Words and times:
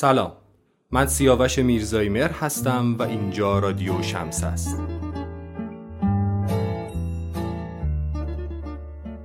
سلام. 0.00 0.32
من 0.90 1.06
سیاوش 1.06 1.58
میرزایی 1.58 2.08
مر 2.08 2.30
هستم 2.30 2.96
و 2.98 3.02
اینجا 3.02 3.58
رادیو 3.58 4.02
شمس 4.02 4.44
است. 4.44 4.76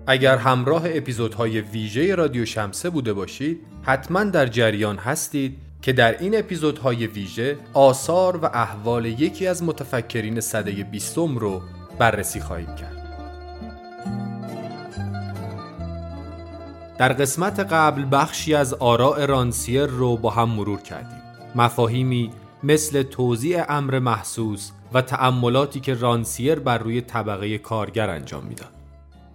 اگر 0.08 0.38
همراه 0.38 0.84
اپیزودهای 0.86 1.62
ویژه 1.62 2.16
رادیو 2.16 2.46
شمسه 2.46 2.90
بوده 2.90 3.14
باشید 3.14 3.62
حتما 3.84 4.24
در 4.24 4.46
جریان 4.46 4.98
هستید 4.98 5.58
که 5.82 5.94
در 5.94 6.18
این 6.18 6.38
اپیزودهای 6.38 7.08
ویژه 7.08 7.58
آثار 7.74 8.38
و 8.38 8.46
احوال 8.46 9.06
یکی 9.06 9.48
از 9.48 9.64
متفکرین 9.64 10.40
صده 10.40 10.72
بیستم 10.72 11.38
رو 11.38 11.62
بررسی 12.00 12.40
خواهیم 12.40 12.76
کرد. 12.76 12.95
در 16.98 17.14
قسمت 17.14 17.60
قبل 17.60 18.06
بخشی 18.12 18.56
از 18.56 18.74
آراء 18.74 19.26
رانسیر 19.26 19.86
رو 19.86 20.18
با 20.18 20.30
هم 20.30 20.50
مرور 20.50 20.82
کردیم. 20.82 21.22
مفاهیمی 21.56 22.32
مثل 22.64 23.04
توضیع 23.04 23.72
امر 23.72 24.00
محسوس 24.00 24.72
و 24.94 25.02
تأملاتی 25.02 25.80
که 25.80 25.94
رانسیر 25.94 26.60
بر 26.60 26.78
روی 26.78 27.02
طبقه 27.02 27.58
کارگر 27.58 28.10
انجام 28.10 28.44
می‌داد. 28.44 28.72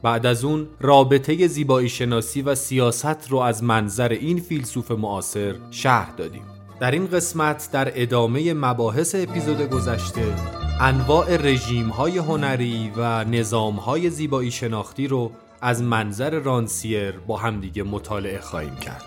بعد 0.02 0.27
از 0.27 0.45
اون 0.45 0.68
رابطه 0.80 1.46
زیبایی 1.46 1.88
شناسی 1.88 2.42
و 2.42 2.54
سیاست 2.54 3.30
رو 3.30 3.38
از 3.38 3.65
منظر 3.65 4.09
این 4.09 4.40
فیلسوف 4.40 4.90
معاصر 4.90 5.54
شرح 5.70 6.15
دادیم. 6.16 6.42
در 6.80 6.90
این 6.90 7.06
قسمت 7.06 7.68
در 7.73 7.92
ادامه 8.02 8.54
مباحث 8.54 9.15
اپیزود 9.15 9.60
گذشته 9.70 10.34
انواع 10.80 11.37
رژیم 11.37 11.88
های 11.88 12.18
هنری 12.18 12.92
و 12.96 13.24
نظام 13.24 13.77
های 13.77 14.10
زیبایی 14.10 14.51
شناختی 14.51 15.09
رو 15.09 15.30
از 15.63 15.83
منظر 15.83 16.30
رانسیر 16.30 17.11
با 17.11 17.37
همدیگه 17.37 17.83
مطالعه 17.83 18.41
خواهیم 18.41 18.77
کرد. 18.77 19.05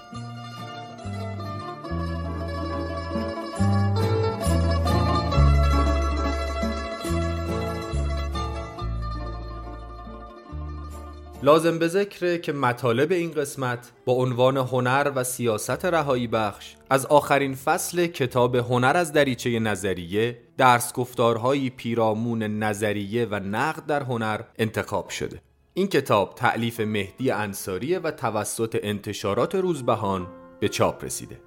لازم 11.44 11.80
به 11.80 11.88
ذکره 11.88 12.38
که 12.38 12.54
مطالب 12.54 13.12
این 13.12 13.32
قسمت 13.32 13.92
با 14.06 14.14
عنوان 14.14 14.58
هنر 14.58 15.12
و 15.16 15.24
سیاست 15.24 15.86
رهایی 15.86 16.28
بخش 16.28 16.76
از 16.90 17.06
آخرین 17.06 17.56
فصل 17.56 18.08
کتاب 18.08 18.56
هنر 18.56 18.94
از 18.96 19.14
دریچه 19.14 19.60
نظریه 19.60 20.38
درس 20.58 20.94
گفتارهایی 20.94 21.70
پیرامون 21.70 22.44
نظریه 22.44 23.28
و 23.32 23.40
نقد 23.40 23.86
در 23.86 24.04
هنر 24.04 24.42
انتخاب 24.58 25.10
شده. 25.10 25.42
این 25.76 25.88
کتاب 25.88 26.36
تعلیف 26.36 26.80
مهدی 26.80 27.32
انصاریه 27.32 28.00
و 28.00 28.12
توسط 28.12 28.80
انتشارات 28.84 29.56
روزبهان 29.56 30.28
به 30.60 30.70
چاپ 30.70 31.04
رسیده. 31.04 31.42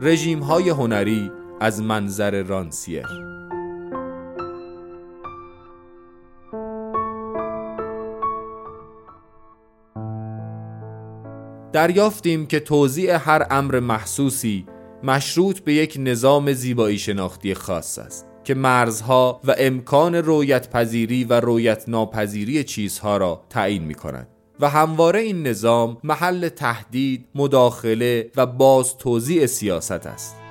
رژیم 0.00 0.40
های 0.40 0.68
هنری 0.68 1.30
از 1.60 1.82
منظر 1.82 2.42
رانسیر 2.42 3.31
دریافتیم 11.72 12.46
که 12.46 12.60
توضیع 12.60 13.14
هر 13.14 13.46
امر 13.50 13.80
محسوسی 13.80 14.66
مشروط 15.02 15.60
به 15.60 15.74
یک 15.74 15.96
نظام 16.00 16.52
زیبایی 16.52 16.98
شناختی 16.98 17.54
خاص 17.54 17.98
است 17.98 18.26
که 18.44 18.54
مرزها 18.54 19.40
و 19.44 19.54
امکان 19.58 20.14
رویت 20.14 20.70
پذیری 20.70 21.24
و 21.24 21.40
رویت 21.40 21.88
ناپذیری 21.88 22.64
چیزها 22.64 23.16
را 23.16 23.44
تعیین 23.50 23.82
می 23.82 23.94
کند 23.94 24.28
و 24.60 24.68
همواره 24.68 25.20
این 25.20 25.46
نظام 25.46 25.96
محل 26.04 26.48
تهدید، 26.48 27.24
مداخله 27.34 28.30
و 28.36 28.46
باز 28.46 28.96
توضیع 28.96 29.46
سیاست 29.46 30.06
است. 30.06 30.41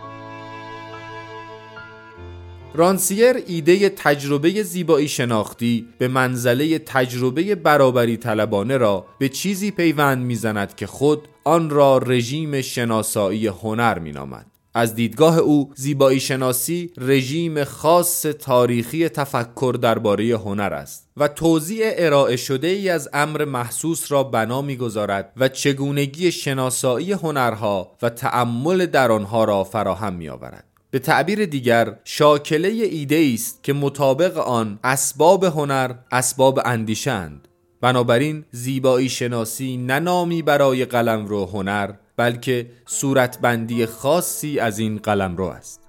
رانسیر 2.74 3.36
ایده 3.48 3.90
تجربه 3.90 4.64
زیبایی 4.64 5.08
شناختی 5.08 5.88
به 5.98 6.08
منزله 6.08 6.80
تجربه 6.80 7.56
برابری 7.56 8.18
طلبانه 8.18 8.78
را 8.78 9.06
به 9.20 9.30
چیزی 9.30 9.72
پیوند 9.72 10.26
می‌زند 10.26 10.76
که 10.76 10.88
خود 10.88 11.28
آن 11.44 11.70
را 11.70 11.98
رژیم 11.98 12.62
شناسایی 12.62 13.48
هنر 13.48 14.00
مینامد 14.00 14.46
از 14.74 14.96
دیدگاه 14.96 15.38
او 15.38 15.72
زیبایی 15.76 16.20
شناسی 16.20 16.92
رژیم 16.98 17.64
خاص 17.64 18.22
تاریخی 18.22 19.10
تفکر 19.10 19.76
درباره 19.82 20.38
هنر 20.38 20.74
است 20.74 21.10
و 21.18 21.28
توضیح 21.28 21.86
ارائه 21.96 22.36
شده 22.36 22.68
ای 22.68 22.90
از 22.90 23.10
امر 23.14 23.46
محسوس 23.46 24.12
را 24.12 24.24
بنا 24.24 24.62
می‌گذارد 24.62 25.34
و 25.38 25.50
چگونگی 25.50 26.32
شناسایی 26.32 27.12
هنرها 27.12 27.92
و 28.02 28.10
تأمل 28.10 28.86
در 28.86 29.12
آنها 29.12 29.44
را 29.44 29.64
فراهم 29.64 30.14
می 30.14 30.30
آورد. 30.30 30.71
به 30.92 31.00
تعبیر 31.00 31.46
دیگر 31.46 31.96
شاکله 32.04 32.68
ایده 32.68 33.32
است 33.34 33.64
که 33.64 33.74
مطابق 33.74 34.38
آن 34.38 34.80
اسباب 34.84 35.44
هنر 35.44 35.94
اسباب 36.12 36.60
اندیشند 36.66 37.48
بنابراین 37.82 38.46
زیبایی 38.52 39.10
شناسی 39.10 39.78
نه 39.78 40.00
نامی 40.00 40.42
برای 40.42 40.86
قلمرو 40.86 41.46
هنر 41.46 41.92
بلکه 42.18 42.72
صورتبندی 42.86 43.86
خاصی 43.86 44.60
از 44.60 44.80
این 44.80 44.98
قلمرو 44.98 45.46
است 45.46 45.82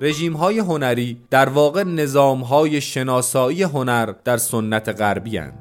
رژیم 0.00 0.32
های 0.32 0.58
هنری 0.58 1.20
در 1.30 1.48
واقع 1.48 1.82
نظام 1.82 2.40
های 2.40 2.80
شناسایی 2.80 3.62
هنر 3.62 4.12
در 4.24 4.36
سنت 4.36 4.88
غربی 4.88 5.36
هند. 5.36 5.58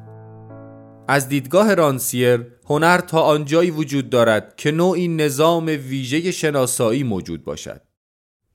از 1.08 1.30
دیدگاه 1.30 1.74
رانسیر 1.74 2.46
هنر 2.70 2.98
تا 2.98 3.22
آنجایی 3.22 3.72
وجود 3.72 4.10
دارد 4.10 4.54
که 4.58 4.72
نوعی 4.72 5.08
نظام 5.08 5.66
ویژه 5.66 6.32
شناسایی 6.32 7.04
موجود 7.04 7.44
باشد. 7.44 7.82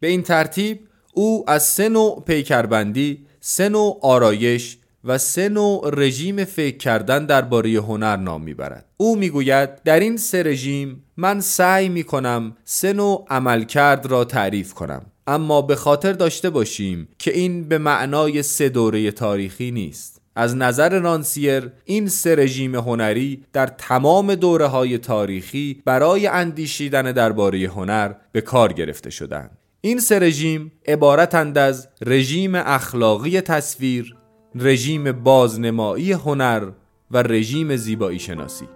به 0.01 0.07
این 0.07 0.23
ترتیب 0.23 0.81
او 1.15 1.45
از 1.51 1.63
سه 1.63 1.89
نوع 1.89 2.23
پیکربندی 2.27 3.27
سه 3.41 3.69
نوع 3.69 3.99
آرایش 4.03 4.79
و 5.05 5.19
سه 5.19 5.49
نوع 5.49 5.91
رژیم 5.93 6.45
فکر 6.45 6.77
کردن 6.77 7.27
درباره 7.27 7.71
هنر 7.71 8.17
نام 8.17 8.43
می‌برد. 8.43 8.87
او 8.97 9.17
می‌گوید 9.17 9.83
در 9.83 10.01
این 10.01 10.17
سه 10.17 10.43
رژیم 10.43 11.05
من 11.17 11.41
سعی 11.41 11.89
می‌کنم 11.89 12.57
سه 12.65 12.93
نوع 12.93 13.27
عملکرد 13.31 14.07
را 14.07 14.25
تعریف 14.25 14.75
کنم 14.75 15.07
اما 15.27 15.63
به 15.63 15.77
خاطر 15.77 16.13
داشته 16.13 16.51
باشیم 16.51 17.09
که 17.19 17.39
این 17.39 17.69
به 17.69 17.79
معنای 17.79 18.43
سه 18.43 18.69
دوره 18.69 19.11
تاریخی 19.11 19.71
نیست. 19.71 20.14
از 20.37 20.57
نظر 20.57 21.01
رانسیر 21.01 21.73
این 21.85 22.09
سه 22.09 22.35
رژیم 22.35 22.75
هنری 22.75 23.45
در 23.53 23.67
تمام 23.67 24.35
دوره 24.35 24.67
های 24.67 24.99
تاریخی 24.99 25.83
برای 25.85 26.27
اندیشیدن 26.27 27.13
درباره 27.13 27.59
هنر 27.59 28.13
به 28.33 28.41
کار 28.41 28.73
گرفته 28.73 29.11
شدند. 29.11 29.59
این 29.81 30.01
سه 30.01 30.19
رژیم 30.19 30.73
عبارتند 30.87 31.59
از 31.59 31.89
رژیم 32.07 32.55
اخلاقی 32.55 33.41
تصویر 33.41 34.17
رژیم 34.55 35.13
بازنمایی 35.13 36.13
هنر 36.13 36.71
و 37.11 37.23
رژیم 37.23 37.77
زیبایی 37.77 38.19
شناسی. 38.19 38.69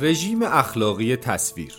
رژیم 0.00 0.42
اخلاقی 0.42 1.16
تصویر. 1.16 1.72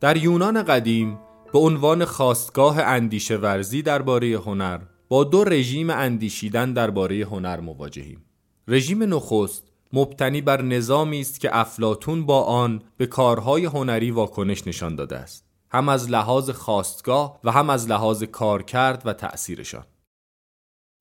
در 0.00 0.16
یونان 0.16 0.62
قدیم 0.62 1.18
به 1.52 1.58
عنوان 1.58 2.04
خواستگاه 2.04 2.78
اندیشه 2.78 3.36
ورزی 3.36 3.82
درباره 3.82 4.38
هنر 4.38 4.80
با 5.08 5.24
دو 5.24 5.44
رژیم 5.44 5.90
اندیشیدن 5.90 6.72
درباره 6.72 7.24
هنر 7.24 7.60
مواجهیم. 7.60 8.24
رژیم 8.68 9.02
نخست 9.02 9.62
مبتنی 9.92 10.40
بر 10.40 10.62
نظامی 10.62 11.20
است 11.20 11.40
که 11.40 11.56
افلاتون 11.56 12.26
با 12.26 12.42
آن 12.42 12.82
به 12.96 13.06
کارهای 13.06 13.64
هنری 13.64 14.10
واکنش 14.10 14.66
نشان 14.66 14.96
داده 14.96 15.16
است. 15.16 15.44
هم 15.70 15.88
از 15.88 16.10
لحاظ 16.10 16.50
خواستگاه 16.50 17.40
و 17.44 17.52
هم 17.52 17.70
از 17.70 17.88
لحاظ 17.88 18.22
کارکرد 18.22 19.02
و 19.04 19.12
تأثیرشان. 19.12 19.84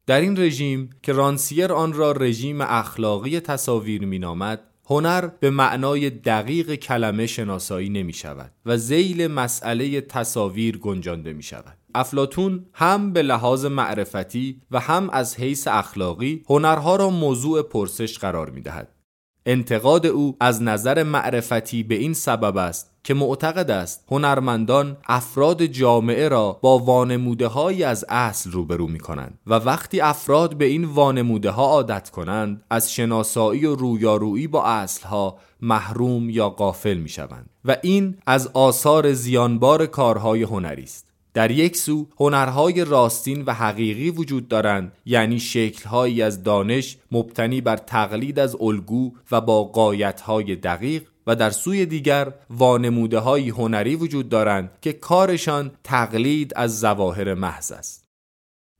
در 0.06 0.22
این 0.22 0.38
رژیم 0.38 0.90
که 1.04 1.14
رانسیر 1.14 1.74
آن 1.74 1.94
را 1.94 2.12
رژیم 2.12 2.62
اخلاقی 2.62 3.40
تصاویر 3.40 4.06
مینامد 4.06 4.71
هنر 4.92 5.28
به 5.28 5.50
معنای 5.50 6.10
دقیق 6.10 6.76
کلمه 6.76 7.28
شناسایی 7.28 7.90
نمی 7.90 8.14
شود 8.14 8.52
و 8.66 8.78
زیل 8.78 9.28
مسئله 9.28 10.02
تصاویر 10.02 10.78
گنجانده 10.78 11.34
می 11.34 11.44
شود. 11.44 11.78
افلاتون 11.96 12.66
هم 12.74 13.14
به 13.14 13.22
لحاظ 13.22 13.66
معرفتی 13.66 14.62
و 14.72 14.80
هم 14.80 15.10
از 15.10 15.40
حیث 15.40 15.68
اخلاقی 15.68 16.44
هنرها 16.50 16.96
را 16.96 17.10
موضوع 17.10 17.62
پرسش 17.62 18.18
قرار 18.18 18.50
می 18.50 18.62
دهد. 18.62 19.01
انتقاد 19.46 20.06
او 20.06 20.36
از 20.40 20.64
نظر 20.64 21.04
معرفتی 21.04 21.84
به 21.84 21.96
این 21.96 22.14
سبب 22.14 22.58
است 22.58 22.92
که 23.04 23.14
معتقد 23.14 23.72
است 23.72 24.06
هنرمندان 24.12 24.98
افراد 25.08 25.66
جامعه 25.66 26.28
را 26.28 26.60
با 26.62 26.80
وانموده 26.80 27.48
های 27.48 27.84
از 27.84 28.06
اصل 28.10 28.52
روبرو 28.52 28.88
می 28.88 29.00
کنند 29.00 29.40
و 29.48 29.54
وقتی 29.54 30.02
افراد 30.02 30.58
به 30.58 30.66
این 30.66 30.86
وانموده 30.86 31.50
ها 31.50 31.66
عادت 31.66 32.10
کنند 32.10 32.64
از 32.70 32.94
شناسایی 32.94 33.66
و 33.66 33.76
رویارویی 33.76 34.48
با 34.48 34.64
اصل 34.64 35.08
ها 35.08 35.38
محروم 35.62 36.30
یا 36.30 36.50
غافل 36.50 36.98
می 36.98 37.10
شوند 37.10 37.50
و 37.66 37.78
این 37.82 38.18
از 38.26 38.48
آثار 38.54 39.14
زیانبار 39.14 39.86
کارهای 39.86 40.44
هنری 40.44 40.84
است. 40.84 41.11
در 41.34 41.52
یک 41.52 41.78
سو 41.78 42.08
هنرهای 42.20 42.86
راستین 42.86 43.44
و 43.46 43.54
حقیقی 43.54 44.10
وجود 44.10 44.48
دارند 44.48 44.92
یعنی 45.06 45.40
شکلهایی 45.40 46.22
از 46.22 46.44
دانش 46.44 46.98
مبتنی 47.12 47.62
بر 47.62 47.78
تقلید 47.78 48.40
از 48.40 48.56
الگو 48.62 49.12
و 49.32 49.42
با 49.42 49.64
قایتهای 49.64 50.56
دقیق 50.56 51.04
و 51.28 51.36
در 51.36 51.50
سوی 51.50 51.86
دیگر 51.86 52.34
وانموده 52.50 53.20
های 53.20 53.50
هنری 53.50 53.96
وجود 53.96 54.30
دارند 54.30 54.72
که 54.82 54.94
کارشان 54.94 55.72
تقلید 55.84 56.54
از 56.56 56.80
ظواهر 56.80 57.34
محض 57.34 57.72
است. 57.72 58.11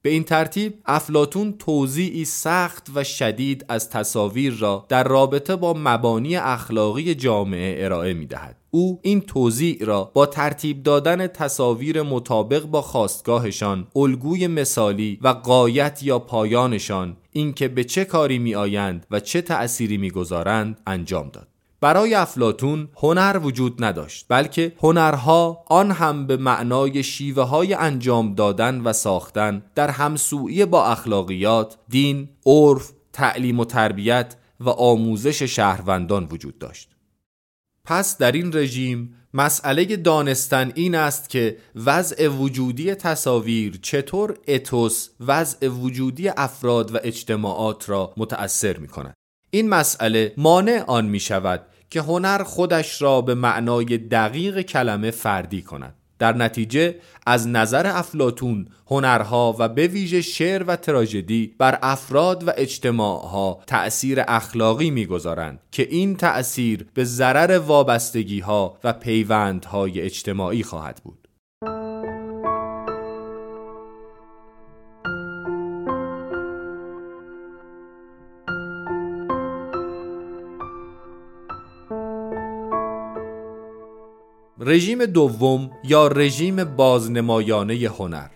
به 0.02 0.10
این 0.10 0.24
ترتیب 0.24 0.74
افلاتون 0.86 1.56
توضیعی 1.60 2.26
سخت 2.26 2.88
و 2.96 3.04
شدید 3.04 3.66
از 3.70 3.90
تصاویر 3.90 4.54
را 4.54 4.86
در 4.90 5.04
رابطه 5.04 5.56
با 5.56 5.74
مبانی 5.78 6.36
اخلاقی 6.36 7.16
جامعه 7.16 7.86
ارائه 7.86 8.14
می 8.14 8.26
دهد. 8.26 8.58
او 8.72 9.00
این 9.02 9.22
توضیع 9.22 9.86
را 9.86 10.12
با 10.14 10.26
ترتیب 10.26 10.84
دادن 10.84 11.28
تصاویر 11.28 12.02
مطابق 12.02 12.64
با 12.66 12.82
خواستگاهشان، 12.82 13.88
الگوی 13.96 14.48
مثالی 14.48 15.20
و 15.22 15.28
قایت 15.28 16.04
یا 16.04 16.20
پایانشان 16.20 17.18
اینکه 17.32 17.68
به 17.68 17.84
چه 17.84 18.06
کاری 18.06 18.40
می 18.40 18.56
آیند 18.56 19.06
و 19.12 19.20
چه 19.20 19.42
تأثیری 19.42 19.98
می 19.98 20.12
گذارند 20.12 20.82
انجام 20.88 21.30
داد. 21.30 21.51
برای 21.82 22.14
افلاتون 22.14 22.90
هنر 22.98 23.40
وجود 23.44 23.84
نداشت 23.84 24.26
بلکه 24.30 24.74
هنرها 24.80 25.66
آن 25.68 25.92
هم 25.92 26.28
به 26.28 26.38
معنای 26.38 27.04
شیوه 27.04 27.44
های 27.44 27.74
انجام 27.74 28.36
دادن 28.36 28.82
و 28.82 28.94
ساختن 28.94 29.64
در 29.76 29.90
همسویی 29.90 30.66
با 30.66 30.86
اخلاقیات، 30.86 31.78
دین، 31.90 32.30
عرف، 32.46 32.92
تعلیم 33.14 33.60
و 33.60 33.66
تربیت 33.66 34.36
و 34.60 34.70
آموزش 34.70 35.44
شهروندان 35.44 36.28
وجود 36.32 36.60
داشت. 36.60 36.90
پس 37.86 38.18
در 38.18 38.32
این 38.32 38.54
رژیم 38.54 39.16
مسئله 39.34 39.98
دانستن 39.98 40.72
این 40.76 40.96
است 40.96 41.30
که 41.30 41.58
وضع 41.76 42.28
وجودی 42.28 42.96
تصاویر 42.96 43.80
چطور 43.82 44.38
اتوس 44.48 45.10
وضع 45.20 45.68
وجودی 45.68 46.30
افراد 46.30 46.96
و 46.96 47.00
اجتماعات 47.04 47.90
را 47.90 48.14
متأثر 48.18 48.78
می 48.78 48.88
کند. 48.88 49.14
این 49.50 49.70
مسئله 49.70 50.34
مانع 50.38 50.84
آن 50.88 51.06
می 51.06 51.20
شود 51.20 51.66
که 51.92 52.02
هنر 52.02 52.44
خودش 52.44 53.02
را 53.02 53.22
به 53.22 53.36
معنای 53.36 53.98
دقیق 53.98 54.62
کلمه 54.62 55.12
فردی 55.12 55.62
کند. 55.62 55.96
در 56.20 56.34
نتیجه 56.34 56.96
از 57.26 57.48
نظر 57.48 57.88
افلاتون 57.88 58.68
هنرها 58.88 59.56
و 59.60 59.70
به 59.70 59.88
ویژه 59.88 60.22
شعر 60.22 60.64
و 60.64 60.76
تراژدی 60.76 61.56
بر 61.58 61.80
افراد 61.82 62.48
و 62.48 62.52
اجتماعها 62.58 63.64
تأثیر 63.68 64.24
اخلاقی 64.28 64.92
می‌گذارند 64.92 65.60
که 65.72 65.88
این 65.90 66.16
تأثیر 66.16 66.86
به 66.94 67.04
ضرر 67.04 67.60
وابستگی 67.60 68.40
ها 68.40 68.78
و 68.84 68.94
پیوندهای 68.94 70.02
اجتماعی 70.02 70.64
خواهد 70.64 71.02
بود. 71.04 71.21
رژیم 84.72 85.06
دوم 85.06 85.72
یا 85.84 86.08
رژیم 86.08 86.64
بازنمایانه 86.64 87.74
هنر 87.74 88.30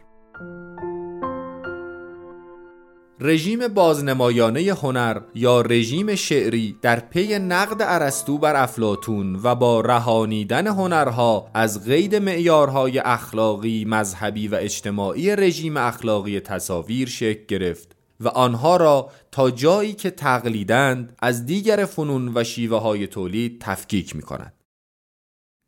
رژیم 3.19 3.67
بازنمایانه 3.67 4.73
هنر 4.73 5.21
یا 5.35 5.61
رژیم 5.61 6.15
شعری 6.15 6.75
در 6.81 6.99
پی 6.99 7.39
نقد 7.39 7.77
ارسطو 7.79 8.37
بر 8.37 8.63
افلاتون 8.63 9.39
و 9.43 9.55
با 9.55 9.81
رهانیدن 9.81 10.67
هنرها 10.67 11.51
از 11.53 11.85
قید 11.85 12.15
معیارهای 12.15 12.99
اخلاقی، 12.99 13.85
مذهبی 13.85 14.47
و 14.47 14.55
اجتماعی 14.55 15.35
رژیم 15.35 15.77
اخلاقی 15.77 16.39
تصاویر 16.39 17.07
شکل 17.07 17.45
گرفت 17.47 17.95
و 18.19 18.27
آنها 18.27 18.77
را 18.77 19.09
تا 19.31 19.51
جایی 19.51 19.93
که 19.93 20.11
تقلیدند 20.11 21.15
از 21.19 21.45
دیگر 21.45 21.85
فنون 21.85 22.31
و 22.35 22.43
شیوه 22.43 22.79
های 22.79 23.07
تولید 23.07 23.61
تفکیک 23.61 24.15
می 24.15 24.21
کند. 24.21 24.54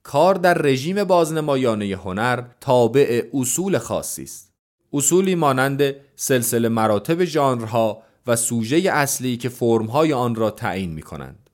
کار 0.07 0.35
در 0.35 0.53
رژیم 0.53 1.03
بازنمایانه 1.03 1.85
هنر 1.85 2.43
تابع 2.61 3.23
اصول 3.33 3.77
خاصی 3.77 4.23
است. 4.23 4.53
اصولی 4.93 5.35
مانند 5.35 5.95
سلسله 6.15 6.69
مراتب 6.69 7.25
ژانرها 7.25 8.03
و 8.27 8.35
سوژه 8.35 8.77
اصلی 8.77 9.37
که 9.37 9.49
فرمهای 9.49 10.13
آن 10.13 10.35
را 10.35 10.51
تعیین 10.51 10.91
می 10.91 11.01
کنند 11.01 11.49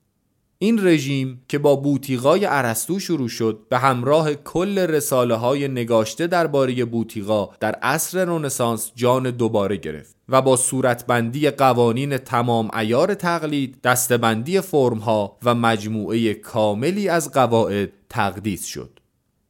این 0.58 0.86
رژیم 0.86 1.42
که 1.48 1.58
با 1.58 1.76
بوتیقای 1.76 2.46
ارسطو 2.46 2.98
شروع 2.98 3.28
شد 3.28 3.66
به 3.68 3.78
همراه 3.78 4.34
کل 4.34 4.78
رساله 4.78 5.34
های 5.34 5.68
نگاشته 5.68 6.26
درباره 6.26 6.84
بوتیقا 6.84 7.48
در 7.60 7.74
عصر 7.74 8.24
رنسانس 8.24 8.92
جان 8.94 9.30
دوباره 9.30 9.76
گرفت. 9.76 10.13
و 10.28 10.42
با 10.42 10.56
صورتبندی 10.56 11.50
قوانین 11.50 12.18
تمام 12.18 12.70
ایار 12.78 13.14
تقلید 13.14 13.80
دستبندی 13.80 14.60
فرمها 14.60 15.38
و 15.42 15.54
مجموعه 15.54 16.34
کاملی 16.34 17.08
از 17.08 17.32
قواعد 17.32 17.92
تقدیس 18.08 18.64
شد. 18.64 19.00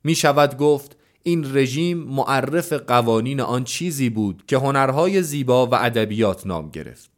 می 0.04 0.14
شود 0.14 0.56
گفت 0.56 0.96
این 1.22 1.56
رژیم 1.56 1.98
معرف 1.98 2.72
قوانین 2.72 3.40
آن 3.40 3.64
چیزی 3.64 4.10
بود 4.10 4.42
که 4.46 4.56
هنرهای 4.56 5.22
زیبا 5.22 5.66
و 5.66 5.74
ادبیات 5.74 6.46
نام 6.46 6.70
گرفت. 6.70 7.10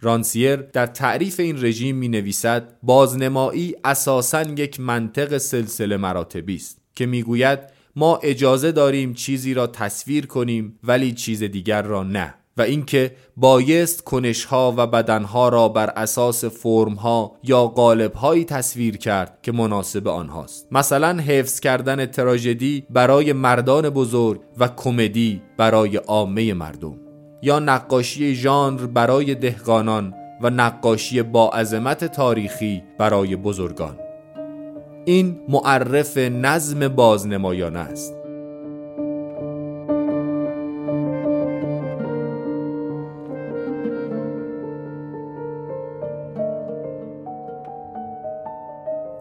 رانسیر 0.00 0.56
در 0.56 0.86
تعریف 0.86 1.40
این 1.40 1.64
رژیم 1.64 1.96
می 1.96 2.08
نویسد 2.08 2.76
بازنمایی 2.82 3.74
اساساً 3.84 4.42
یک 4.42 4.80
منطق 4.80 5.38
سلسله 5.38 5.96
مراتبی 5.96 6.56
است 6.56 6.78
که 6.94 7.06
می‌گوید 7.06 7.58
ما 7.96 8.16
اجازه 8.16 8.72
داریم 8.72 9.14
چیزی 9.14 9.54
را 9.54 9.66
تصویر 9.66 10.26
کنیم 10.26 10.78
ولی 10.82 11.12
چیز 11.12 11.42
دیگر 11.42 11.82
را 11.82 12.02
نه. 12.02 12.34
و 12.58 12.62
اینکه 12.62 13.12
بایست 13.36 14.04
کنشها 14.04 14.74
و 14.76 14.86
بدنها 14.86 15.48
را 15.48 15.68
بر 15.68 15.90
اساس 15.90 16.44
فرمها 16.44 17.32
یا 17.42 17.66
قالبهایی 17.66 18.44
تصویر 18.44 18.96
کرد 18.96 19.38
که 19.42 19.52
مناسب 19.52 20.08
آنهاست. 20.08 20.66
مثلا 20.72 21.22
حفظ 21.22 21.60
کردن 21.60 22.06
تراژدی 22.06 22.86
برای 22.90 23.32
مردان 23.32 23.90
بزرگ 23.90 24.40
و 24.58 24.68
کمدی 24.68 25.42
برای 25.56 25.96
عامه 25.96 26.54
مردم. 26.54 26.94
یا 27.42 27.58
نقاشی 27.58 28.34
ژانر 28.34 28.86
برای 28.86 29.34
دهقانان 29.34 30.14
و 30.42 30.50
نقاشی 30.50 31.22
با 31.22 31.50
عظمت 31.50 32.04
تاریخی 32.04 32.82
برای 32.98 33.36
بزرگان. 33.36 33.98
این 35.04 35.40
معرف 35.48 36.16
نظم 36.16 36.88
بازنمایانه 36.88 37.78
است. 37.78 38.17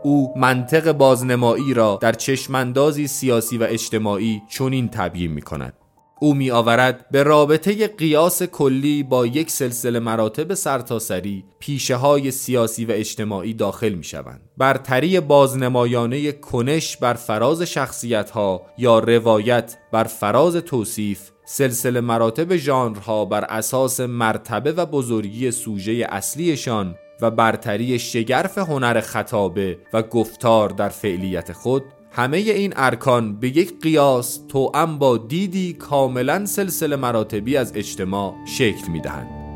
او 0.08 0.34
منطق 0.36 0.92
بازنمایی 0.92 1.74
را 1.74 2.00
در 2.02 2.14
چشماندازی 2.14 3.08
سیاسی 3.08 3.58
و 3.58 3.64
اجتماعی 3.70 4.42
چنین 4.50 4.90
تبیین 4.90 5.32
می 5.32 5.42
کند 5.42 5.74
او 6.20 6.34
می 6.34 6.52
آورد 6.52 7.06
به 7.12 7.24
رابطه 7.24 7.88
قیاس 7.88 8.44
کلی 8.44 9.04
با 9.04 9.26
یک 9.26 9.52
سلسله 9.52 10.00
مراتب 10.00 10.54
سرتاسری 10.54 11.44
پیشه 11.60 11.96
های 11.96 12.32
سیاسی 12.32 12.86
و 12.86 12.92
اجتماعی 12.92 13.54
داخل 13.54 13.94
می 13.94 14.04
شوند. 14.04 14.42
برتری 14.58 15.20
بازنمایانه 15.20 16.32
کنش 16.32 16.98
بر 16.98 17.14
فراز 17.14 17.62
شخصیت 17.62 18.30
ها 18.30 18.62
یا 18.78 19.00
روایت 19.00 19.78
بر 19.92 20.04
فراز 20.04 20.56
توصیف 20.56 21.20
سلسله 21.46 22.02
مراتب 22.02 22.56
ژانرها 22.56 23.26
بر 23.26 23.46
اساس 23.46 24.00
مرتبه 24.00 24.72
و 24.72 24.86
بزرگی 24.86 25.52
سوژه 25.52 26.08
اصلیشان 26.10 26.96
و 27.22 27.32
برتری 27.32 28.00
شگرف 28.00 28.58
هنر 28.58 29.02
خطابه 29.02 29.78
و 29.94 30.04
گفتار 30.04 30.70
در 30.70 30.90
فعلیت 30.90 31.54
خود 31.54 31.84
همه 32.12 32.38
این 32.38 32.74
ارکان 32.76 33.40
به 33.40 33.58
یک 33.58 33.82
قیاس 33.82 34.40
توأم 34.50 34.98
با 34.98 35.18
دیدی 35.18 35.74
کاملا 35.74 36.46
سلسله 36.46 36.96
مراتبی 36.96 37.58
از 37.58 37.72
اجتماع 37.76 38.36
شکل 38.46 38.92
می‌دهند. 38.92 39.47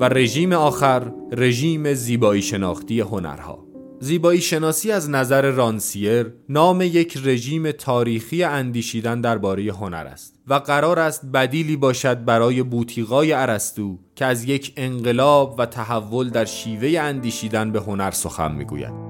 و 0.00 0.04
رژیم 0.04 0.52
آخر 0.52 1.12
رژیم 1.32 1.94
زیبایی 1.94 2.42
شناختی 2.42 3.00
هنرها. 3.00 3.64
زیبایی 4.00 4.40
شناسی 4.40 4.92
از 4.92 5.10
نظر 5.10 5.50
رانسیر 5.50 6.32
نام 6.48 6.80
یک 6.80 7.18
رژیم 7.24 7.70
تاریخی 7.70 8.44
اندیشیدن 8.44 9.20
درباره 9.20 9.72
هنر 9.72 10.06
است 10.06 10.34
و 10.46 10.54
قرار 10.54 10.98
است 10.98 11.26
بدیلی 11.26 11.76
باشد 11.76 12.24
برای 12.24 12.62
بوتیقای 12.62 13.32
ارسطو 13.32 13.98
که 14.16 14.24
از 14.24 14.44
یک 14.44 14.72
انقلاب 14.76 15.54
و 15.58 15.66
تحول 15.66 16.30
در 16.30 16.44
شیوه 16.44 17.00
اندیشیدن 17.00 17.72
به 17.72 17.80
هنر 17.80 18.10
سخن 18.10 18.52
می‌گوید. 18.52 19.07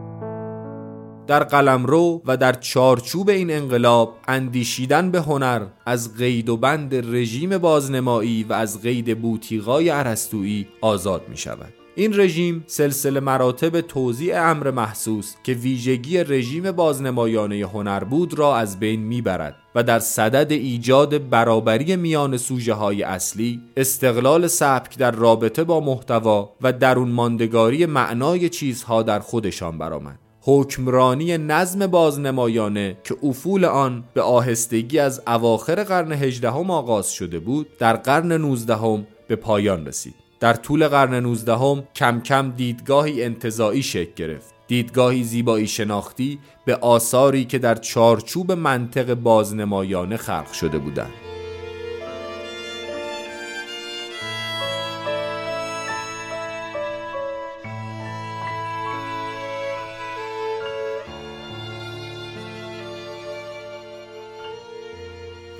در 1.29 1.45
قلمرو 1.45 2.23
و 2.27 2.37
در 2.37 2.53
چارچوب 2.53 3.29
این 3.29 3.51
انقلاب 3.51 4.17
اندیشیدن 4.29 5.11
به 5.11 5.21
هنر 5.21 5.67
از 5.87 6.17
قید 6.17 6.49
و 6.49 6.57
بند 6.57 6.95
رژیم 6.95 7.59
بازنمایی 7.59 8.45
و 8.49 8.53
از 8.53 8.83
قید 8.83 9.21
بوتیقای 9.21 9.91
ارسطویی 9.91 10.67
آزاد 10.81 11.23
می 11.29 11.37
شود 11.37 11.73
این 11.95 12.21
رژیم 12.21 12.65
سلسله 12.67 13.21
مراتب 13.21 13.81
توزیع 13.81 14.51
امر 14.51 14.71
محسوس 14.71 15.35
که 15.45 15.53
ویژگی 15.53 16.19
رژیم 16.19 16.73
بازنمایانه 16.73 17.67
هنر 17.67 18.05
بود 18.05 18.39
را 18.39 18.57
از 18.57 18.81
بین 18.81 19.01
می‌برد 19.01 19.57
و 19.75 19.83
در 19.83 19.99
صدد 19.99 20.53
ایجاد 20.53 21.29
برابری 21.29 21.97
میان 21.97 22.37
سوژه 22.37 22.75
های 22.75 23.03
اصلی 23.03 23.61
استقلال 23.77 24.47
سبک 24.47 24.99
در 24.99 25.11
رابطه 25.11 25.65
با 25.65 25.81
محتوا 25.81 26.53
و 26.63 26.73
درون 26.73 27.09
ماندگاری 27.09 27.87
معنای 27.87 28.49
چیزها 28.49 29.03
در 29.03 29.19
خودشان 29.19 29.79
برآمد. 29.79 30.28
حکمرانی 30.51 31.39
نظم 31.39 31.87
بازنمایانه 31.87 32.97
که 33.05 33.17
افول 33.23 33.65
آن 33.65 34.05
به 34.15 34.23
آهستگی 34.23 34.99
از 34.99 35.23
اواخر 35.27 35.85
قرن 35.85 36.13
هجدهم 36.13 36.71
آغاز 36.71 37.13
شده 37.13 37.39
بود 37.39 37.67
در 37.79 37.97
قرن 37.97 38.33
نوزدهم 38.33 39.07
به 39.29 39.37
پایان 39.37 39.87
رسید. 39.87 40.15
در 40.41 40.55
طول 40.55 40.89
قرن 40.89 41.15
نوزدهم 41.15 41.85
کم 41.95 42.21
کم 42.21 42.51
دیدگاهی 42.51 43.23
انتظایی 43.25 43.83
شکل 43.83 44.13
گرفت. 44.17 44.55
دیدگاهی 44.67 45.25
زیبایی 45.25 45.67
شناختی 45.67 46.39
به 46.65 46.77
آثاری 46.77 47.45
که 47.45 47.59
در 47.59 47.75
چارچوب 47.75 48.53
منطق 48.53 49.15
بازنمایانه 49.15 50.17
خلق 50.17 50.53
شده 50.53 50.79
بودند. 50.79 51.13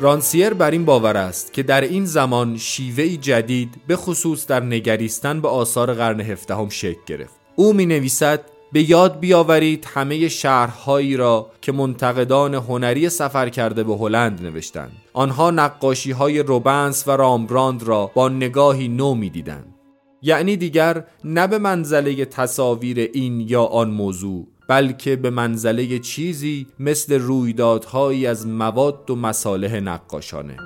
رانسیر 0.01 0.55
بر 0.55 0.71
این 0.71 0.85
باور 0.85 1.17
است 1.17 1.53
که 1.53 1.63
در 1.63 1.81
این 1.81 2.05
زمان 2.05 2.57
شیوهی 2.57 3.17
جدید 3.17 3.75
به 3.87 3.97
خصوص 3.97 4.47
در 4.47 4.61
نگریستن 4.61 5.41
به 5.41 5.49
آثار 5.49 5.95
قرن 5.95 6.21
هفدهم 6.21 6.69
شکل 6.69 7.01
گرفت. 7.07 7.35
او 7.57 7.73
می 7.73 7.87
نویسد 7.87 8.41
به 8.73 8.91
یاد 8.91 9.21
بیاورید 9.21 9.87
همه 9.95 10.29
شهرهایی 10.29 11.17
را 11.17 11.51
که 11.63 11.73
منتقدان 11.73 12.55
هنری 12.55 13.09
سفر 13.09 13.49
کرده 13.49 13.85
به 13.85 13.97
هلند 13.97 14.43
نوشتند. 14.43 14.93
آنها 15.13 15.51
نقاشی 15.51 16.11
های 16.11 16.39
روبنس 16.39 17.09
و 17.09 17.11
رامبراند 17.11 17.83
را 17.83 18.11
با 18.15 18.29
نگاهی 18.29 18.89
نو 18.89 19.15
می 19.15 19.31
دیدند 19.31 19.75
یعنی 20.23 20.57
دیگر 20.57 21.05
نه 21.25 21.47
به 21.47 21.59
منزله 21.59 22.25
تصاویر 22.25 23.11
این 23.15 23.41
یا 23.41 23.65
آن 23.65 23.91
موضوع 23.91 24.47
بلکه 24.69 25.17
به 25.17 25.31
منزله 25.31 25.99
چیزی 25.99 26.67
مثل 26.79 27.19
رویدادهایی 27.21 28.27
از 28.27 28.47
مواد 28.47 29.11
و 29.11 29.17
مصالح 29.17 29.77
نقاشانه 29.77 30.57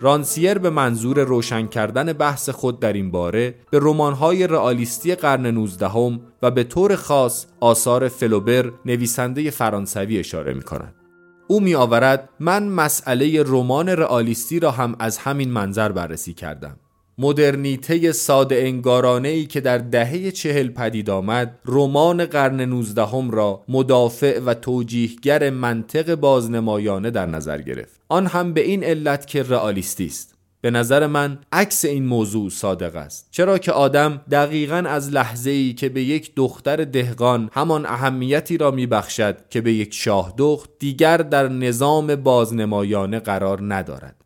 رانسیر 0.00 0.58
به 0.58 0.70
منظور 0.70 1.24
روشن 1.24 1.66
کردن 1.66 2.12
بحث 2.12 2.48
خود 2.48 2.80
در 2.80 2.92
این 2.92 3.10
باره 3.10 3.54
به 3.70 3.78
رمان‌های 3.82 4.46
رئالیستی 4.46 5.14
قرن 5.14 5.46
19 5.46 6.20
و 6.42 6.50
به 6.50 6.64
طور 6.64 6.96
خاص 6.96 7.46
آثار 7.60 8.08
فلوبر 8.08 8.72
نویسنده 8.86 9.50
فرانسوی 9.50 10.18
اشاره 10.18 10.54
می 10.54 10.62
کند. 10.62 10.94
او 11.48 11.60
می 11.60 11.74
آورد 11.74 12.28
من 12.40 12.68
مسئله 12.68 13.42
رمان 13.42 13.88
رئالیستی 13.88 14.60
را 14.60 14.70
هم 14.70 14.96
از 14.98 15.18
همین 15.18 15.50
منظر 15.50 15.92
بررسی 15.92 16.34
کردم. 16.34 16.76
مدرنیته 17.18 18.12
ساده 18.12 18.56
انگارانه 18.56 19.28
ای 19.28 19.46
که 19.46 19.60
در 19.60 19.78
دهه 19.78 20.30
چهل 20.30 20.68
پدید 20.68 21.10
آمد 21.10 21.58
رمان 21.66 22.24
قرن 22.24 22.60
نوزدهم 22.60 23.30
را 23.30 23.64
مدافع 23.68 24.40
و 24.40 24.54
توجیهگر 24.54 25.50
منطق 25.50 26.14
بازنمایانه 26.14 27.10
در 27.10 27.26
نظر 27.26 27.62
گرفت. 27.62 28.00
آن 28.08 28.26
هم 28.26 28.52
به 28.52 28.60
این 28.60 28.84
علت 28.84 29.26
که 29.26 29.42
رئالیستی 29.42 30.06
است. 30.06 30.34
به 30.60 30.70
نظر 30.70 31.06
من 31.06 31.38
عکس 31.52 31.84
این 31.84 32.06
موضوع 32.06 32.50
صادق 32.50 32.96
است. 32.96 33.28
چرا 33.30 33.58
که 33.58 33.72
آدم 33.72 34.20
دقیقا 34.30 34.76
از 34.76 35.10
لحظه 35.10 35.50
ای 35.50 35.72
که 35.72 35.88
به 35.88 36.02
یک 36.02 36.32
دختر 36.36 36.76
دهقان 36.76 37.50
همان 37.52 37.86
اهمیتی 37.86 38.58
را 38.58 38.70
میبخشد 38.70 39.36
که 39.50 39.60
به 39.60 39.72
یک 39.72 39.94
شاه 39.94 40.34
دخت 40.38 40.70
دیگر 40.78 41.16
در 41.16 41.48
نظام 41.48 42.16
بازنمایانه 42.16 43.18
قرار 43.18 43.74
ندارد. 43.74 44.23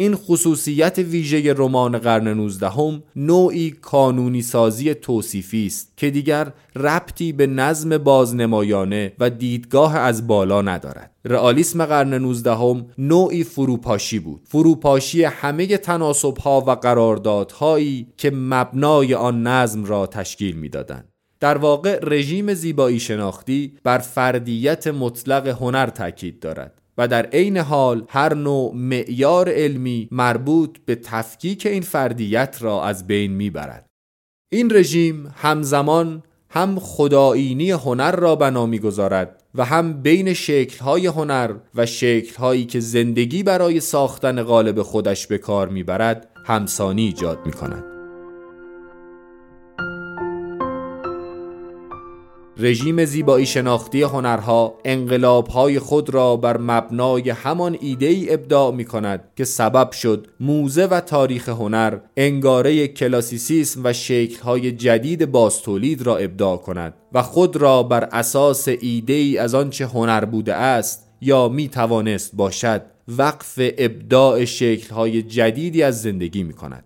این 0.00 0.14
خصوصیت 0.14 0.98
ویژه 0.98 1.52
رمان 1.52 1.98
قرن 1.98 2.28
نوزدهم 2.28 3.02
نوعی 3.16 3.70
کانونی 3.70 4.42
سازی 4.42 4.94
توصیفی 4.94 5.66
است 5.66 5.92
که 5.96 6.10
دیگر 6.10 6.52
ربطی 6.76 7.32
به 7.32 7.46
نظم 7.46 7.98
بازنمایانه 7.98 9.12
و 9.18 9.30
دیدگاه 9.30 9.96
از 9.96 10.26
بالا 10.26 10.62
ندارد. 10.62 11.10
رئالیسم 11.24 11.86
قرن 11.86 12.14
نوزدهم 12.14 12.86
نوعی 12.98 13.44
فروپاشی 13.44 14.18
بود. 14.18 14.40
فروپاشی 14.44 15.24
همه 15.24 15.76
تناسبها 15.76 16.64
و 16.66 16.70
قراردادهایی 16.70 18.06
که 18.16 18.30
مبنای 18.30 19.14
آن 19.14 19.46
نظم 19.46 19.84
را 19.84 20.06
تشکیل 20.06 20.56
می‌دادند. 20.56 21.08
در 21.40 21.58
واقع 21.58 21.98
رژیم 22.02 22.54
زیبایی 22.54 23.00
شناختی 23.00 23.72
بر 23.84 23.98
فردیت 23.98 24.86
مطلق 24.86 25.46
هنر 25.46 25.86
تاکید 25.86 26.40
دارد. 26.40 26.79
و 26.98 27.08
در 27.08 27.26
عین 27.26 27.56
حال 27.56 28.04
هر 28.08 28.34
نوع 28.34 28.74
معیار 28.74 29.48
علمی 29.48 30.08
مربوط 30.10 30.78
به 30.84 30.94
تفکیک 30.94 31.66
این 31.66 31.82
فردیت 31.82 32.56
را 32.60 32.84
از 32.84 33.06
بین 33.06 33.32
می‌برد. 33.32 33.86
این 34.52 34.74
رژیم 34.74 35.34
همزمان 35.36 36.22
هم 36.50 36.78
خدایینی 36.78 37.70
هنر 37.70 38.16
را 38.16 38.36
بنا 38.36 38.66
می‌گذارد 38.66 39.42
و 39.54 39.64
هم 39.64 40.02
بین 40.02 40.32
شکلهای 40.32 41.06
هنر 41.06 41.54
و 41.74 41.86
شکلهایی 41.86 42.64
که 42.64 42.80
زندگی 42.80 43.42
برای 43.42 43.80
ساختن 43.80 44.42
قالب 44.42 44.82
خودش 44.82 45.26
به 45.26 45.38
کار 45.38 45.68
می‌برد 45.68 46.28
همسانی 46.46 47.02
ایجاد 47.02 47.38
می 47.46 47.52
رژیم 52.62 53.04
زیبایی 53.04 53.46
شناختی 53.46 54.02
هنرها 54.02 54.74
انقلابهای 54.84 55.78
خود 55.78 56.10
را 56.10 56.36
بر 56.36 56.56
مبنای 56.58 57.30
همان 57.30 57.76
ایده 57.80 58.06
ای 58.06 58.34
ابداع 58.34 58.72
می 58.72 58.84
کند 58.84 59.24
که 59.36 59.44
سبب 59.44 59.92
شد 59.92 60.26
موزه 60.40 60.86
و 60.86 61.00
تاریخ 61.00 61.48
هنر 61.48 61.98
انگاره 62.16 62.88
کلاسیسیسم 62.88 63.80
و 63.84 63.92
شکلهای 63.92 64.72
جدید 64.72 65.30
باستولید 65.30 66.02
را 66.02 66.16
ابداع 66.16 66.56
کند 66.56 66.94
و 67.12 67.22
خود 67.22 67.56
را 67.56 67.82
بر 67.82 68.04
اساس 68.04 68.68
ایده 68.68 69.12
ای 69.12 69.38
از 69.38 69.54
آنچه 69.54 69.86
هنر 69.86 70.24
بوده 70.24 70.54
است 70.54 71.08
یا 71.20 71.48
می 71.48 71.68
توانست 71.68 72.36
باشد 72.36 72.82
وقف 73.08 73.54
ابداع 73.58 74.44
شکلهای 74.44 75.22
جدیدی 75.22 75.82
از 75.82 76.02
زندگی 76.02 76.42
می 76.42 76.54
کند 76.54 76.84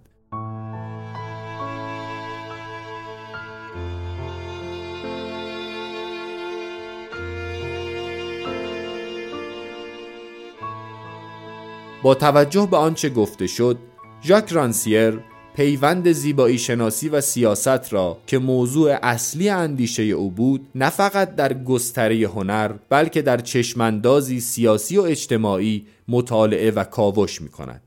با 12.04 12.14
توجه 12.14 12.68
به 12.70 12.76
آنچه 12.76 13.08
گفته 13.08 13.46
شد 13.46 13.78
ژاک 14.24 14.52
رانسیر 14.52 15.20
پیوند 15.56 16.12
زیبایی 16.12 16.58
شناسی 16.58 17.08
و 17.08 17.20
سیاست 17.20 17.92
را 17.92 18.18
که 18.26 18.38
موضوع 18.38 18.98
اصلی 19.02 19.48
اندیشه 19.48 20.02
او 20.02 20.30
بود 20.30 20.66
نه 20.74 20.90
فقط 20.90 21.34
در 21.34 21.54
گستره 21.54 22.28
هنر 22.28 22.72
بلکه 22.88 23.22
در 23.22 23.36
چشماندازی 23.36 24.40
سیاسی 24.40 24.98
و 24.98 25.02
اجتماعی 25.02 25.86
مطالعه 26.08 26.70
و 26.70 26.84
کاوش 26.84 27.40
می 27.40 27.48
کند. 27.48 27.82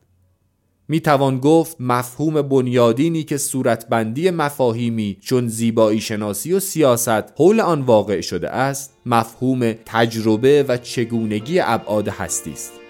می 0.87 0.99
توان 0.99 1.39
گفت 1.39 1.75
مفهوم 1.79 2.41
بنیادینی 2.41 3.23
که 3.23 3.37
صورتبندی 3.37 4.29
مفاهیمی 4.29 5.17
چون 5.21 5.47
زیبایی 5.47 6.01
شناسی 6.01 6.53
و 6.53 6.59
سیاست 6.59 7.33
حول 7.39 7.59
آن 7.59 7.81
واقع 7.81 8.21
شده 8.21 8.49
است 8.49 8.97
مفهوم 9.05 9.73
تجربه 9.85 10.65
و 10.67 10.77
چگونگی 10.77 11.59
ابعاد 11.59 12.07
هستی 12.07 12.51
است 12.51 12.86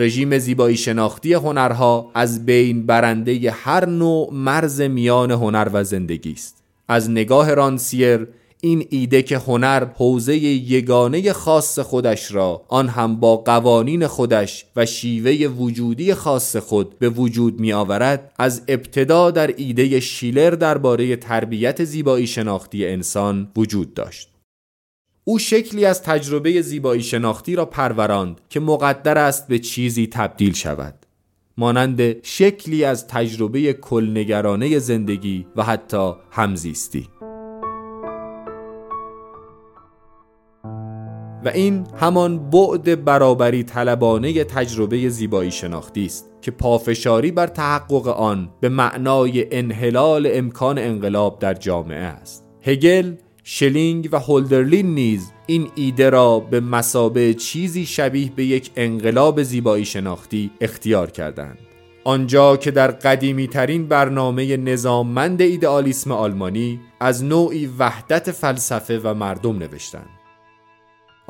رژیم 0.00 0.38
زیبایی 0.38 0.76
شناختی 0.76 1.34
هنرها 1.34 2.10
از 2.14 2.46
بین 2.46 2.86
برنده 2.86 3.50
هر 3.50 3.86
نوع 3.86 4.28
مرز 4.32 4.80
میان 4.80 5.30
هنر 5.30 5.68
و 5.72 5.84
زندگی 5.84 6.32
است. 6.32 6.56
از 6.88 7.10
نگاه 7.10 7.54
رانسیر 7.54 8.26
این 8.60 8.86
ایده 8.90 9.22
که 9.22 9.38
هنر 9.38 9.86
حوزه 9.94 10.36
یگانه 10.36 11.32
خاص 11.32 11.78
خودش 11.78 12.32
را 12.32 12.62
آن 12.68 12.88
هم 12.88 13.16
با 13.16 13.36
قوانین 13.36 14.06
خودش 14.06 14.64
و 14.76 14.86
شیوه 14.86 15.46
وجودی 15.46 16.14
خاص 16.14 16.56
خود 16.56 16.98
به 16.98 17.08
وجود 17.08 17.60
می 17.60 17.72
آورد 17.72 18.32
از 18.38 18.62
ابتدا 18.68 19.30
در 19.30 19.54
ایده 19.56 20.00
شیلر 20.00 20.50
درباره 20.50 21.16
تربیت 21.16 21.84
زیبایی 21.84 22.26
شناختی 22.26 22.86
انسان 22.86 23.48
وجود 23.56 23.94
داشت. 23.94 24.28
او 25.30 25.38
شکلی 25.38 25.84
از 25.84 26.02
تجربه 26.02 26.62
زیبایی 26.62 27.02
شناختی 27.02 27.56
را 27.56 27.64
پروراند 27.64 28.40
که 28.48 28.60
مقدر 28.60 29.18
است 29.18 29.48
به 29.48 29.58
چیزی 29.58 30.06
تبدیل 30.06 30.52
شود. 30.52 30.94
مانند 31.58 32.24
شکلی 32.24 32.84
از 32.84 33.06
تجربه 33.06 33.72
کلنگرانه 33.72 34.78
زندگی 34.78 35.46
و 35.56 35.62
حتی 35.62 36.12
همزیستی. 36.30 37.08
و 41.44 41.48
این 41.54 41.86
همان 41.96 42.50
بعد 42.50 43.04
برابری 43.04 43.62
طلبانه 43.62 44.44
تجربه 44.44 45.08
زیبایی 45.08 45.50
شناختی 45.50 46.06
است 46.06 46.30
که 46.42 46.50
پافشاری 46.50 47.30
بر 47.30 47.46
تحقق 47.46 48.08
آن 48.08 48.50
به 48.60 48.68
معنای 48.68 49.56
انحلال 49.56 50.28
امکان 50.32 50.78
انقلاب 50.78 51.38
در 51.38 51.54
جامعه 51.54 52.04
است. 52.04 52.44
هگل 52.62 53.14
شلینگ 53.52 54.08
و 54.12 54.18
هولدرلین 54.18 54.94
نیز 54.94 55.32
این 55.46 55.70
ایده 55.74 56.10
را 56.10 56.40
به 56.40 56.60
مسابه 56.60 57.34
چیزی 57.34 57.86
شبیه 57.86 58.30
به 58.36 58.44
یک 58.44 58.70
انقلاب 58.76 59.42
زیبایی 59.42 59.84
شناختی 59.84 60.50
اختیار 60.60 61.10
کردند. 61.10 61.58
آنجا 62.04 62.56
که 62.56 62.70
در 62.70 62.90
قدیمی 62.90 63.48
ترین 63.48 63.86
برنامه 63.86 64.56
نظاممند 64.56 65.42
ایدئالیسم 65.42 66.12
آلمانی 66.12 66.80
از 67.00 67.24
نوعی 67.24 67.66
وحدت 67.78 68.30
فلسفه 68.30 68.98
و 68.98 69.14
مردم 69.14 69.58
نوشتند. 69.58 70.19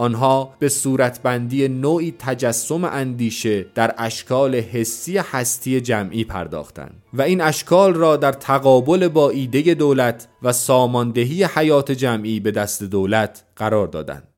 آنها 0.00 0.54
به 0.58 0.68
صورتبندی 0.68 1.68
نوعی 1.68 2.14
تجسم 2.18 2.84
اندیشه 2.84 3.66
در 3.74 3.94
اشکال 3.98 4.54
حسی 4.54 5.18
هستی 5.18 5.80
جمعی 5.80 6.24
پرداختند 6.24 7.02
و 7.14 7.22
این 7.22 7.40
اشکال 7.40 7.94
را 7.94 8.16
در 8.16 8.32
تقابل 8.32 9.08
با 9.08 9.30
ایده 9.30 9.74
دولت 9.74 10.28
و 10.42 10.52
ساماندهی 10.52 11.44
حیات 11.44 11.92
جمعی 11.92 12.40
به 12.40 12.50
دست 12.50 12.82
دولت 12.82 13.44
قرار 13.56 13.86
دادند. 13.86 14.28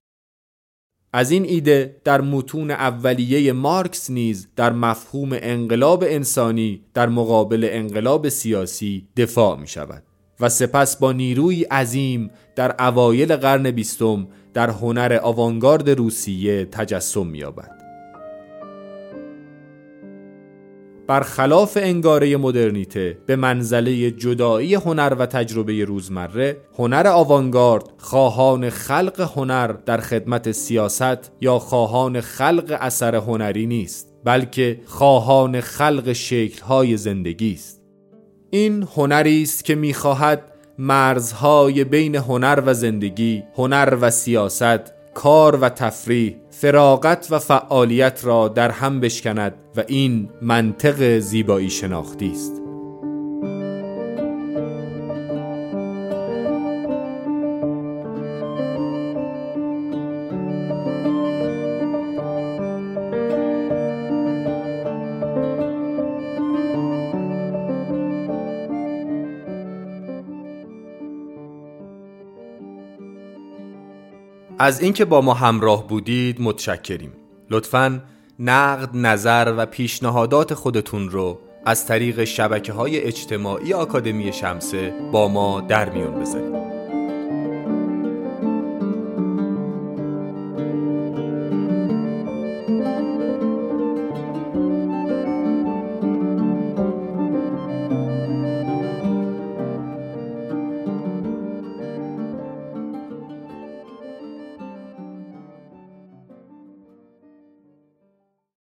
از 1.12 1.30
این 1.30 1.44
ایده 1.44 2.00
در 2.04 2.20
متون 2.20 2.70
اولیه 2.70 3.52
مارکس 3.52 4.10
نیز 4.10 4.48
در 4.56 4.72
مفهوم 4.72 5.28
انقلاب 5.32 6.04
انسانی 6.06 6.84
در 6.94 7.08
مقابل 7.08 7.68
انقلاب 7.70 8.28
سیاسی 8.28 9.08
دفاع 9.16 9.58
می 9.58 9.66
شود 9.66 10.02
و 10.40 10.48
سپس 10.48 10.96
با 10.96 11.12
نیروی 11.12 11.62
عظیم 11.62 12.30
در 12.56 12.74
اوایل 12.78 13.36
قرن 13.36 13.70
بیستم 13.70 14.28
در 14.54 14.70
هنر 14.70 15.18
آوانگارد 15.22 15.90
روسیه 15.90 16.64
تجسم 16.64 17.26
می‌یابد. 17.26 17.82
برخلاف 21.06 21.78
انگاره 21.80 22.36
مدرنیته 22.36 23.18
به 23.26 23.36
منزله 23.36 24.10
جدایی 24.10 24.74
هنر 24.74 25.16
و 25.18 25.26
تجربه 25.26 25.84
روزمره 25.84 26.56
هنر 26.78 27.06
آوانگارد 27.06 27.84
خواهان 27.98 28.70
خلق 28.70 29.30
هنر 29.36 29.66
در 29.66 30.00
خدمت 30.00 30.52
سیاست 30.52 31.32
یا 31.40 31.58
خواهان 31.58 32.20
خلق 32.20 32.76
اثر 32.80 33.14
هنری 33.14 33.66
نیست 33.66 34.14
بلکه 34.24 34.80
خواهان 34.86 35.60
خلق 35.60 36.12
شکل‌های 36.12 36.96
زندگی 36.96 37.52
است 37.52 37.82
این 38.50 38.88
هنری 38.96 39.42
است 39.42 39.64
که 39.64 39.74
می‌خواهد 39.74 40.51
مرزهای 40.78 41.84
بین 41.84 42.14
هنر 42.14 42.62
و 42.66 42.74
زندگی، 42.74 43.42
هنر 43.56 43.98
و 44.00 44.10
سیاست، 44.10 44.92
کار 45.14 45.56
و 45.56 45.68
تفریح، 45.68 46.36
فراغت 46.50 47.26
و 47.30 47.38
فعالیت 47.38 48.20
را 48.24 48.48
در 48.48 48.70
هم 48.70 49.00
بشکند 49.00 49.54
و 49.76 49.84
این 49.86 50.28
منطق 50.42 51.18
زیبایی 51.18 51.70
شناختی 51.70 52.30
است. 52.30 52.61
از 74.62 74.80
اینکه 74.80 75.04
با 75.04 75.20
ما 75.20 75.34
همراه 75.34 75.88
بودید 75.88 76.40
متشکریم. 76.40 77.12
لطفا 77.50 78.02
نقد 78.38 78.90
نظر 78.94 79.54
و 79.56 79.66
پیشنهادات 79.66 80.54
خودتون 80.54 81.10
رو 81.10 81.38
از 81.64 81.86
طریق 81.86 82.24
شبکه 82.24 82.72
های 82.72 83.00
اجتماعی 83.00 83.74
آکادمی 83.74 84.32
شمسه 84.32 84.94
با 85.12 85.28
ما 85.28 85.60
در 85.60 85.90
میون 85.90 86.20
بذارید. 86.20 86.71